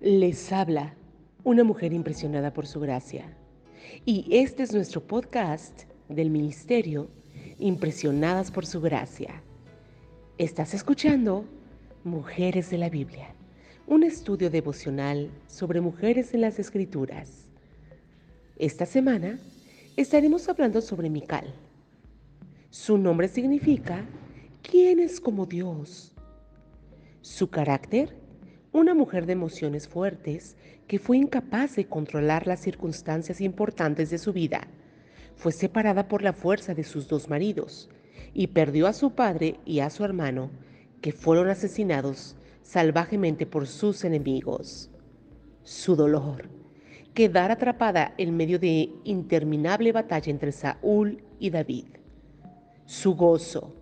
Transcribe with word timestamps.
Les 0.00 0.52
habla 0.52 0.94
una 1.42 1.64
mujer 1.64 1.92
impresionada 1.92 2.52
por 2.52 2.68
su 2.68 2.78
gracia. 2.78 3.36
Y 4.04 4.28
este 4.30 4.62
es 4.62 4.72
nuestro 4.72 5.04
podcast 5.04 5.82
del 6.08 6.30
Ministerio 6.30 7.10
Impresionadas 7.58 8.52
por 8.52 8.64
su 8.64 8.80
gracia. 8.80 9.42
Estás 10.38 10.72
escuchando 10.72 11.46
Mujeres 12.04 12.70
de 12.70 12.78
la 12.78 12.88
Biblia, 12.88 13.34
un 13.88 14.04
estudio 14.04 14.50
devocional 14.50 15.32
sobre 15.48 15.80
mujeres 15.80 16.32
en 16.32 16.42
las 16.42 16.60
Escrituras. 16.60 17.48
Esta 18.56 18.86
semana 18.86 19.40
estaremos 19.96 20.48
hablando 20.48 20.80
sobre 20.80 21.10
Mical. 21.10 21.52
Su 22.70 22.98
nombre 22.98 23.26
significa 23.26 24.04
¿quién 24.62 25.00
es 25.00 25.20
como 25.20 25.44
Dios? 25.44 26.14
Su 27.20 27.50
carácter 27.50 28.27
una 28.78 28.94
mujer 28.94 29.26
de 29.26 29.32
emociones 29.32 29.88
fuertes 29.88 30.56
que 30.86 30.98
fue 30.98 31.16
incapaz 31.16 31.74
de 31.76 31.86
controlar 31.86 32.46
las 32.46 32.60
circunstancias 32.60 33.40
importantes 33.40 34.10
de 34.10 34.18
su 34.18 34.32
vida. 34.32 34.68
Fue 35.36 35.52
separada 35.52 36.08
por 36.08 36.22
la 36.22 36.32
fuerza 36.32 36.74
de 36.74 36.84
sus 36.84 37.08
dos 37.08 37.28
maridos 37.28 37.90
y 38.34 38.48
perdió 38.48 38.86
a 38.86 38.92
su 38.92 39.10
padre 39.10 39.58
y 39.64 39.80
a 39.80 39.90
su 39.90 40.04
hermano, 40.04 40.50
que 41.00 41.12
fueron 41.12 41.48
asesinados 41.48 42.36
salvajemente 42.62 43.46
por 43.46 43.66
sus 43.66 44.04
enemigos. 44.04 44.90
Su 45.62 45.96
dolor, 45.96 46.48
quedar 47.14 47.50
atrapada 47.50 48.14
en 48.16 48.36
medio 48.36 48.58
de 48.58 48.90
interminable 49.04 49.92
batalla 49.92 50.30
entre 50.30 50.52
Saúl 50.52 51.22
y 51.38 51.50
David. 51.50 51.86
Su 52.86 53.16
gozo, 53.16 53.74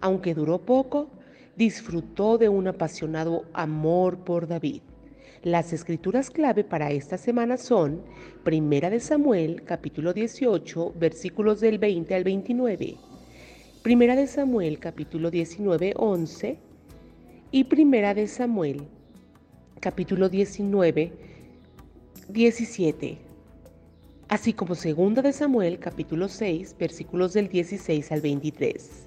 aunque 0.00 0.34
duró 0.34 0.58
poco, 0.58 1.10
disfrutó 1.56 2.38
de 2.38 2.48
un 2.48 2.68
apasionado 2.68 3.44
amor 3.52 4.18
por 4.18 4.46
David. 4.46 4.82
Las 5.42 5.72
escrituras 5.72 6.30
clave 6.30 6.64
para 6.64 6.90
esta 6.90 7.18
semana 7.18 7.56
son 7.56 8.02
Primera 8.44 8.90
de 8.90 9.00
Samuel, 9.00 9.62
capítulo 9.64 10.12
18, 10.12 10.94
versículos 10.98 11.60
del 11.60 11.78
20 11.78 12.14
al 12.14 12.24
29. 12.24 12.96
Primera 13.82 14.16
de 14.16 14.26
Samuel, 14.26 14.78
capítulo 14.78 15.30
19, 15.30 15.94
11. 15.96 16.58
Y 17.52 17.64
Primera 17.64 18.12
de 18.12 18.26
Samuel, 18.26 18.88
capítulo 19.80 20.28
19, 20.28 21.12
17. 22.28 23.18
Así 24.28 24.52
como 24.52 24.74
Segunda 24.74 25.22
de 25.22 25.32
Samuel, 25.32 25.78
capítulo 25.78 26.28
6, 26.28 26.74
versículos 26.78 27.32
del 27.32 27.48
16 27.48 28.10
al 28.10 28.20
23. 28.20 29.06